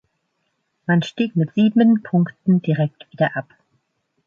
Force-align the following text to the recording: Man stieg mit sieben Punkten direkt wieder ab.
Man 0.87 1.03
stieg 1.03 1.35
mit 1.35 1.53
sieben 1.53 2.01
Punkten 2.01 2.59
direkt 2.59 3.05
wieder 3.13 3.37
ab. 3.37 3.49